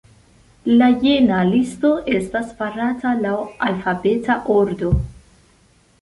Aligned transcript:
La 0.79 0.85
jena 1.03 1.41
listo 1.49 1.91
estas 2.21 2.49
farata 2.63 3.13
laŭ 3.27 3.37
alfabeta 3.69 4.39
ordo. 4.59 4.95